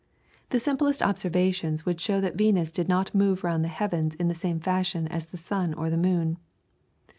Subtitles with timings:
[0.49, 4.33] The simplest observations would show that Venus did not move round the heavens in the
[4.33, 6.39] same fashion as the sun or the moon.